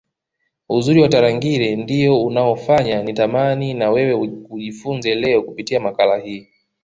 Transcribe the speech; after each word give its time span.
Uzuri 0.69 0.99
wa 1.01 1.09
Tarangire 1.09 1.75
ndio 1.75 2.23
unaofanya 2.23 3.03
nitamani 3.03 3.73
na 3.73 3.89
wewe 3.91 4.13
ujifunze 4.49 5.15
leo 5.15 5.41
kupitia 5.41 5.79
makala 5.79 6.17
hii 6.17 6.49